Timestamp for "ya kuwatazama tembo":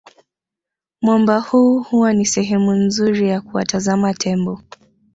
3.29-4.61